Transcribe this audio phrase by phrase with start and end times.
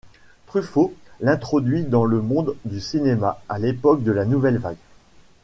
[0.47, 4.77] Truffaut l'introduit dans le monde du cinéma à l'époque de la Nouvelle Vague.